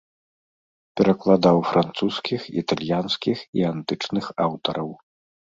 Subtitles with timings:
[1.01, 4.89] Перакладаў французскіх, італьянскіх і антычных аўтараў.